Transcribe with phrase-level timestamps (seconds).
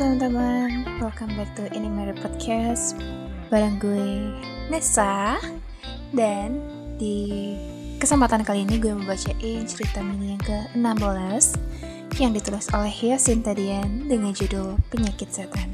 [0.00, 2.96] teman-teman, welcome back to Inimary Podcast
[3.52, 4.32] Bareng gue
[4.72, 5.36] Nessa.
[6.16, 6.56] Dan
[6.96, 7.52] di
[8.00, 11.44] kesempatan kali ini gue mau bacain cerita mini yang ke-16
[12.16, 15.68] Yang ditulis oleh Yasin Tadian dengan judul Penyakit Setan.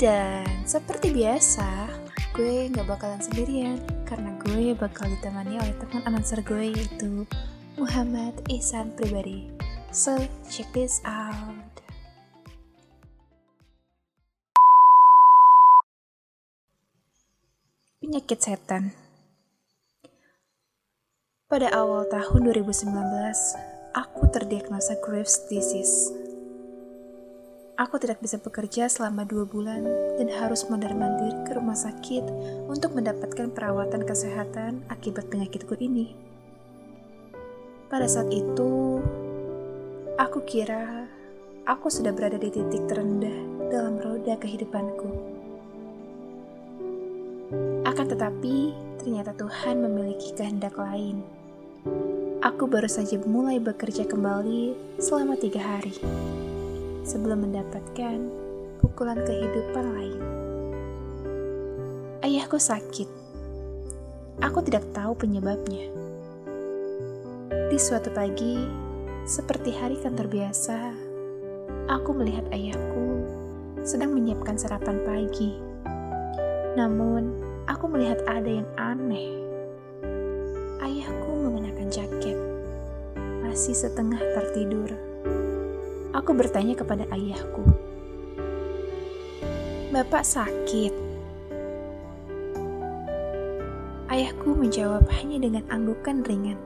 [0.00, 1.92] Dan seperti biasa,
[2.32, 7.28] gue gak bakalan sendirian Karena gue bakal ditemani oleh teman announcer gue yaitu
[7.76, 9.52] Muhammad Ihsan Pribadi.
[9.92, 10.16] So,
[10.48, 11.59] check this out
[18.10, 18.90] Penyakit setan.
[21.46, 22.90] Pada awal tahun 2019,
[23.94, 26.10] aku terdiagnosa Graves disease.
[27.78, 29.86] Aku tidak bisa bekerja selama dua bulan
[30.18, 32.26] dan harus mondar-mandir ke rumah sakit
[32.66, 36.10] untuk mendapatkan perawatan kesehatan akibat penyakitku ini.
[37.86, 38.98] Pada saat itu,
[40.18, 41.06] aku kira
[41.62, 45.29] aku sudah berada di titik terendah dalam roda kehidupanku.
[47.90, 48.70] Akan tetapi,
[49.02, 51.26] ternyata Tuhan memiliki kehendak lain.
[52.38, 55.98] Aku baru saja mulai bekerja kembali selama tiga hari
[57.02, 58.30] sebelum mendapatkan
[58.78, 60.20] pukulan kehidupan lain.
[62.22, 63.10] Ayahku sakit.
[64.38, 65.90] Aku tidak tahu penyebabnya.
[67.74, 68.70] Di suatu pagi,
[69.26, 70.94] seperti hari kantor biasa,
[71.90, 73.26] aku melihat ayahku
[73.82, 75.58] sedang menyiapkan sarapan pagi.
[76.78, 79.30] Namun, aku melihat ada yang aneh.
[80.82, 82.34] Ayahku mengenakan jaket,
[83.46, 84.90] masih setengah tertidur.
[86.10, 87.62] Aku bertanya kepada ayahku,
[89.94, 90.90] "Bapak sakit?"
[94.10, 96.58] Ayahku menjawab hanya dengan anggukan ringan.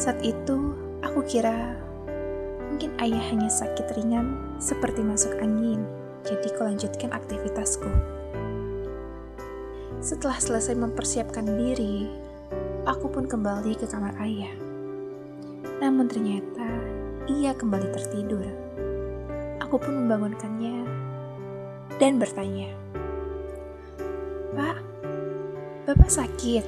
[0.00, 0.72] Saat itu,
[1.04, 1.76] aku kira
[2.72, 5.84] mungkin ayah hanya sakit ringan seperti masuk angin,
[6.24, 8.21] jadi kulanjutkan aktivitasku.
[10.02, 12.10] Setelah selesai mempersiapkan diri,
[12.90, 14.50] aku pun kembali ke kamar ayah.
[15.78, 16.66] Namun ternyata
[17.30, 18.42] ia kembali tertidur.
[19.62, 20.90] Aku pun membangunkannya
[22.02, 22.74] dan bertanya,
[24.58, 24.82] "Pak,
[25.86, 26.66] Bapak sakit?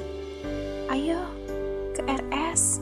[0.95, 1.19] Ayo
[1.91, 2.79] ke RS."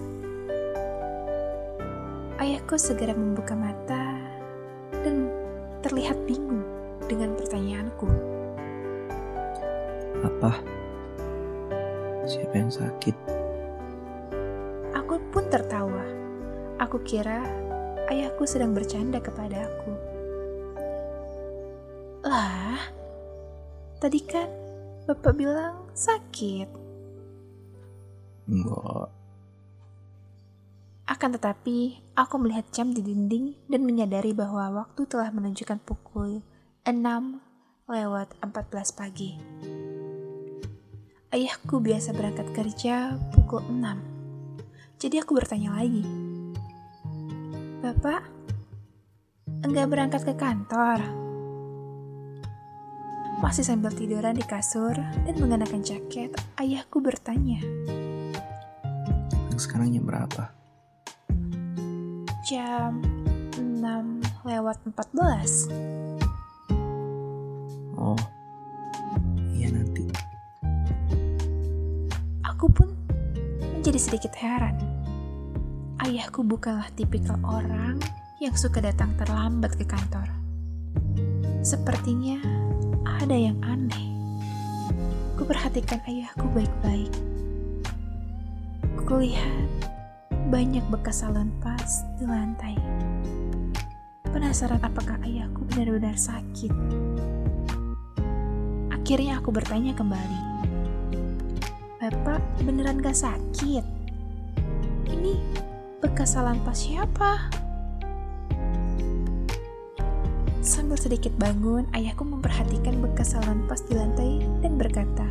[2.36, 4.20] Ayahku segera membuka mata
[5.00, 5.32] dan
[5.80, 6.60] terlihat bingung
[7.08, 8.31] dengan pertanyaanku.
[10.22, 10.52] Apa?
[12.22, 13.16] Siapa yang sakit?
[14.94, 16.06] Aku pun tertawa.
[16.78, 17.42] Aku kira
[18.06, 19.92] ayahku sedang bercanda kepada aku.
[22.22, 22.78] Lah,
[23.98, 24.46] tadi kan
[25.10, 26.70] bapak bilang sakit.
[28.46, 29.10] Enggak.
[31.10, 36.46] Akan tetapi, aku melihat jam di dinding dan menyadari bahwa waktu telah menunjukkan pukul
[36.86, 36.94] 6
[37.90, 39.36] lewat 14 pagi.
[41.32, 43.81] Ayahku biasa berangkat kerja pukul 6.
[45.00, 46.04] Jadi aku bertanya lagi.
[47.81, 48.28] Bapak,
[49.65, 51.00] enggak berangkat ke kantor?
[53.41, 57.64] Masih sambil tiduran di kasur dan mengenakan jaket, ayahku bertanya.
[59.56, 60.53] Sekarang jam berapa?
[62.44, 63.00] Jam
[63.56, 65.72] 6 lewat 14.
[67.97, 68.20] Oh,
[73.82, 74.78] jadi sedikit heran.
[75.98, 77.98] Ayahku bukanlah tipikal orang
[78.38, 80.30] yang suka datang terlambat ke kantor.
[81.66, 82.38] Sepertinya
[83.04, 84.06] ada yang aneh.
[85.34, 87.12] Kuperhatikan ayahku baik-baik.
[89.02, 89.68] Kulihat
[90.48, 92.78] banyak bekas salon pas di lantai.
[94.30, 96.70] Penasaran apakah ayahku benar-benar sakit.
[98.94, 100.70] Akhirnya aku bertanya kembali.
[102.12, 103.81] Bapak beneran gak sakit?
[105.09, 105.32] Ini
[106.05, 107.49] bekas salah pas siapa?
[110.61, 115.25] Sambil sedikit bangun, ayahku memperhatikan bekas salah pas di lantai dan berkata,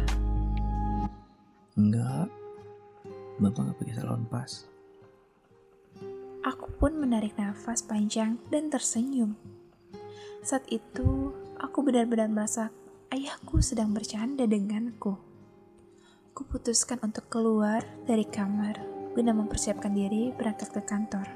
[1.78, 2.34] Enggak,
[3.38, 4.52] Bapak gak pakai salon pas.
[6.42, 9.38] Aku pun menarik nafas panjang dan tersenyum.
[10.42, 11.30] Saat itu,
[11.62, 12.74] aku benar-benar merasa
[13.14, 15.30] ayahku sedang bercanda denganku
[16.32, 18.80] kuputuskan untuk keluar dari kamar
[19.12, 21.28] guna mempersiapkan diri berangkat ke kantor.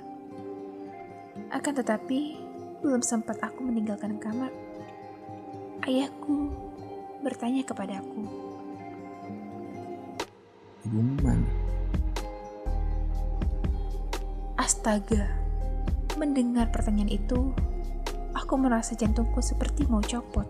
[1.52, 2.40] Akan tetapi,
[2.80, 4.48] belum sempat aku meninggalkan kamar,
[5.84, 6.48] ayahku
[7.20, 8.24] bertanya kepadaku.
[10.88, 11.50] Ibu mana?
[14.56, 15.28] Astaga,
[16.16, 17.52] mendengar pertanyaan itu,
[18.32, 20.48] aku merasa jantungku seperti mau copot.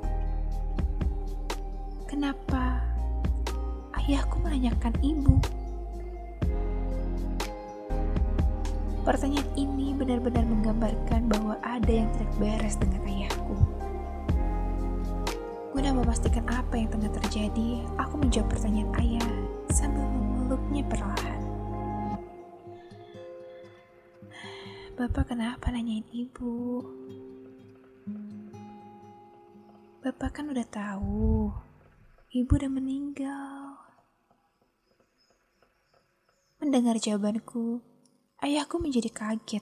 [2.05, 2.74] Kenapa
[4.05, 5.41] ayahku menanyakan ibu?
[9.01, 13.57] Pertanyaan ini benar-benar menggambarkan bahwa ada yang tidak beres dengan ayahku.
[15.73, 19.29] Guna memastikan apa yang tengah terjadi, aku menjawab pertanyaan ayah
[19.73, 21.41] sambil memeluknya perlahan.
[24.95, 26.81] Bapak kenapa nanyain ibu?
[30.05, 31.49] Bapak kan udah tahu,
[32.31, 33.54] ibu udah meninggal.
[36.65, 37.77] Mendengar jawabanku,
[38.41, 39.61] ayahku menjadi kaget.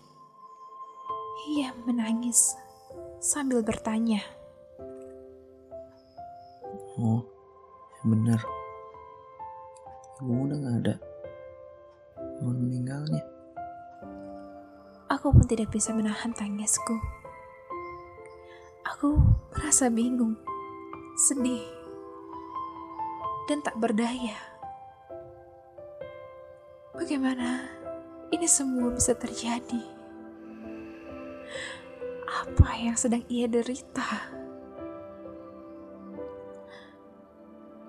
[1.52, 2.56] Ia menangis
[3.20, 4.24] sambil bertanya.
[6.96, 7.28] Oh,
[8.08, 8.40] bener.
[10.24, 10.96] Ibu udah gak ada.
[12.40, 13.24] Kapan meninggalnya?
[15.12, 16.96] Aku pun tidak bisa menahan tangisku.
[18.96, 19.20] Aku
[19.52, 20.40] merasa bingung,
[21.20, 21.68] sedih,
[23.52, 24.53] dan tak berdaya.
[26.94, 27.66] Bagaimana
[28.30, 29.82] ini semua bisa terjadi?
[32.30, 34.30] Apa yang sedang ia derita?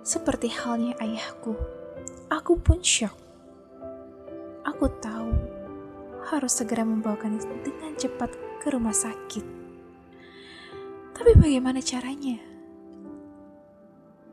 [0.00, 1.52] Seperti halnya ayahku,
[2.32, 3.12] aku pun shock.
[4.64, 5.36] Aku tahu
[6.32, 8.32] harus segera membawakan dengan cepat
[8.64, 9.44] ke rumah sakit.
[11.12, 12.40] Tapi bagaimana caranya?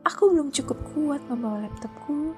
[0.08, 2.32] Aku belum cukup kuat membawa laptopku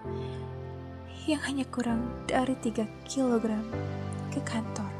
[1.24, 3.44] yang hanya kurang dari 3 kg
[4.28, 4.92] ke kantor.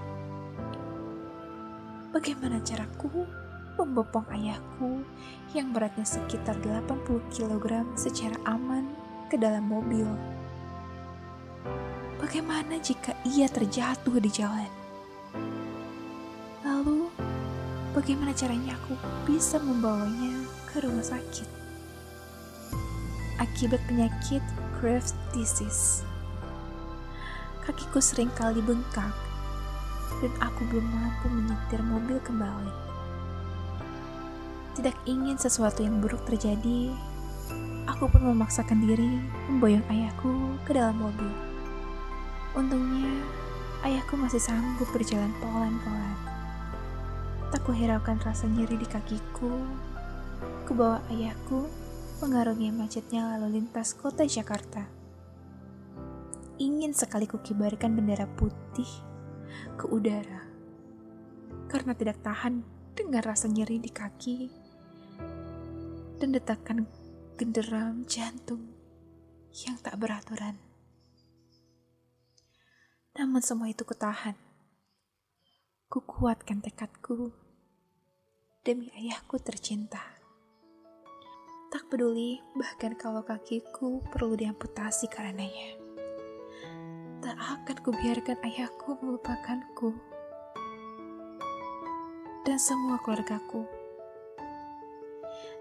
[2.17, 3.29] Bagaimana caraku
[3.76, 5.05] membopong ayahku
[5.53, 8.88] yang beratnya sekitar 80 kg secara aman
[9.29, 10.09] ke dalam mobil?
[12.17, 14.73] Bagaimana jika ia terjatuh di jalan?
[16.65, 17.12] Lalu,
[17.93, 18.97] bagaimana caranya aku
[19.29, 21.49] bisa membawanya ke rumah sakit?
[23.37, 24.41] Akibat penyakit
[24.81, 26.05] Graves disease,
[27.64, 29.12] kakiku sering kali bengkak
[30.20, 32.72] dan aku belum mampu menyetir mobil kembali.
[34.75, 36.90] Tidak ingin sesuatu yang buruk terjadi,
[37.87, 41.31] aku pun memaksakan diri memboyong ayahku ke dalam mobil.
[42.55, 43.22] Untungnya,
[43.87, 46.16] ayahku masih sanggup berjalan pelan-pelan.
[47.55, 49.62] Tak kuhiraukan rasa nyeri di kakiku.
[50.66, 51.70] Kubawa ayahku
[52.19, 55.03] mengarungi macetnya lalu lintas kota Jakarta.
[56.54, 58.86] Ingin sekali kukibarkan bendera putih
[59.74, 60.46] ke udara.
[61.66, 62.62] Karena tidak tahan
[62.94, 64.38] dengan rasa nyeri di kaki
[66.22, 66.86] dan detakan
[67.34, 68.70] genderam jantung
[69.66, 70.54] yang tak beraturan.
[73.18, 74.38] Namun semua itu kutahan.
[75.90, 77.34] Kukuatkan tekadku
[78.62, 80.02] demi ayahku tercinta.
[81.70, 85.83] Tak peduli bahkan kalau kakiku perlu diamputasi karenanya.
[87.25, 89.97] Tak akan kubiarkan ayahku melupakanku
[92.44, 93.65] dan semua keluargaku.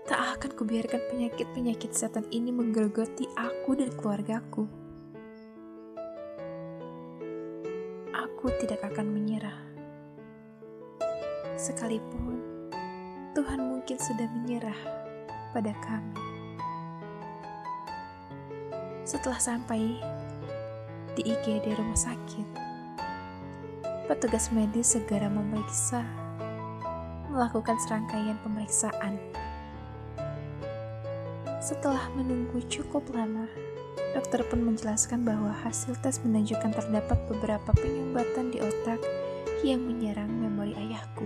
[0.03, 4.67] Tak akan kubiarkan penyakit-penyakit setan ini menggerogoti aku dan keluargaku.
[8.11, 9.55] aku tidak akan menyerah.
[11.55, 12.43] Sekalipun
[13.31, 14.75] Tuhan mungkin sudah menyerah
[15.55, 16.19] pada kami.
[19.07, 19.95] Setelah sampai
[21.13, 22.47] di IGD rumah sakit,
[24.09, 26.01] petugas medis segera memeriksa,
[27.29, 29.21] melakukan serangkaian pemeriksaan.
[31.61, 33.45] Setelah menunggu cukup lama,
[34.13, 39.01] Dokter pun menjelaskan bahwa hasil tes menunjukkan terdapat beberapa penyumbatan di otak
[39.65, 41.25] yang menyerang memori ayahku,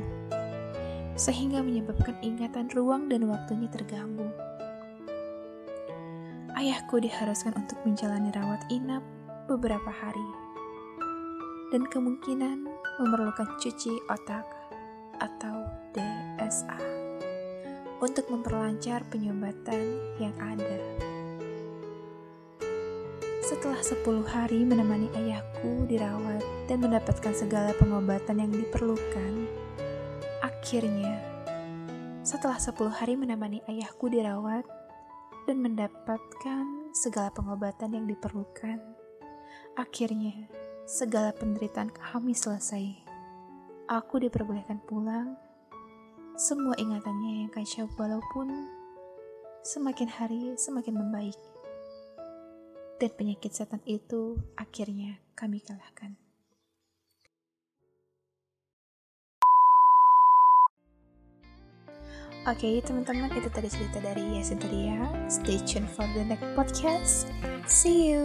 [1.20, 4.28] sehingga menyebabkan ingatan ruang dan waktunya terganggu.
[6.56, 9.04] Ayahku diharuskan untuk menjalani rawat inap
[9.48, 10.30] beberapa hari,
[11.72, 12.68] dan kemungkinan
[13.00, 14.44] memerlukan cuci otak
[15.18, 16.78] atau DSA
[18.04, 20.78] untuk memperlancar penyumbatan yang ada.
[23.42, 29.34] Setelah 10 hari menemani ayahku dirawat dan mendapatkan segala pengobatan yang diperlukan,
[30.44, 31.16] akhirnya
[32.28, 34.68] setelah 10 hari menemani ayahku dirawat
[35.48, 38.84] dan mendapatkan segala pengobatan yang diperlukan,
[39.78, 40.50] akhirnya
[40.88, 42.96] segala penderitaan kami selesai.
[43.88, 45.36] Aku diperbolehkan pulang.
[46.38, 48.70] Semua ingatannya yang kacau walaupun
[49.66, 51.36] semakin hari semakin membaik
[52.98, 56.16] dan penyakit setan itu akhirnya kami kalahkan.
[62.48, 67.28] Oke teman-teman itu tadi cerita dari Yasin tadi ya Stay tuned for the next podcast
[67.68, 68.24] See you